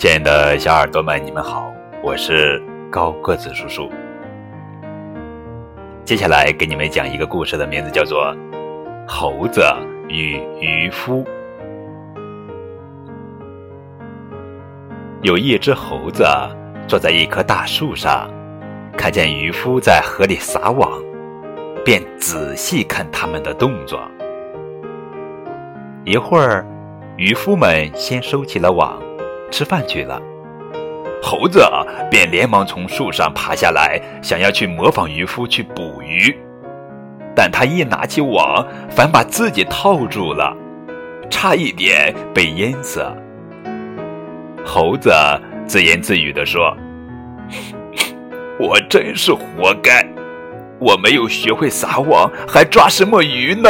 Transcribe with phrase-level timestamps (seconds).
[0.00, 1.70] 亲爱的小耳朵们，你们好，
[2.02, 2.58] 我是
[2.90, 3.92] 高个子叔叔。
[6.06, 8.34] 接下来给你们讲一个故事，的名字叫做
[9.06, 9.62] 《猴子
[10.08, 11.22] 与渔夫》。
[15.20, 16.24] 有一只猴子
[16.88, 18.26] 坐在一棵大树上，
[18.96, 20.90] 看见渔夫在河里撒网，
[21.84, 24.00] 便仔细看他们的动作。
[26.06, 26.64] 一会儿，
[27.18, 28.98] 渔夫们先收起了网。
[29.50, 30.20] 吃饭去了，
[31.22, 31.60] 猴子
[32.10, 36.34] 便连忙从树上爬下来，想要去模仿渔夫去捕鱼，
[37.34, 40.56] 但他一拿起网，反把自己套住了，
[41.28, 43.04] 差一点被淹死。
[44.64, 45.10] 猴子
[45.66, 46.76] 自言自语地说
[48.60, 50.06] ：“我真是活该，
[50.78, 53.68] 我没有学会撒网，还抓什么鱼呢？”